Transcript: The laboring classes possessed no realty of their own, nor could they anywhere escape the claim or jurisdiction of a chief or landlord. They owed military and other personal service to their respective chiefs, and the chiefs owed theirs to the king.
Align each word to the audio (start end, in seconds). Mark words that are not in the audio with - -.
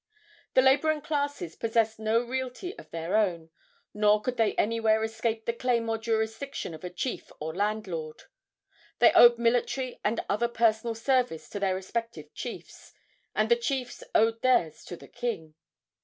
The 0.55 0.63
laboring 0.63 1.01
classes 1.01 1.55
possessed 1.55 1.99
no 1.99 2.23
realty 2.23 2.75
of 2.79 2.89
their 2.89 3.15
own, 3.15 3.51
nor 3.93 4.19
could 4.19 4.35
they 4.35 4.55
anywhere 4.55 5.03
escape 5.03 5.45
the 5.45 5.53
claim 5.53 5.87
or 5.91 5.99
jurisdiction 5.99 6.73
of 6.73 6.83
a 6.83 6.89
chief 6.89 7.31
or 7.39 7.53
landlord. 7.53 8.23
They 8.97 9.13
owed 9.13 9.37
military 9.37 9.99
and 10.03 10.19
other 10.27 10.47
personal 10.47 10.95
service 10.95 11.47
to 11.49 11.59
their 11.59 11.75
respective 11.75 12.33
chiefs, 12.33 12.93
and 13.35 13.47
the 13.47 13.55
chiefs 13.55 14.03
owed 14.15 14.41
theirs 14.41 14.83
to 14.85 14.95
the 14.97 15.07
king. 15.07 15.53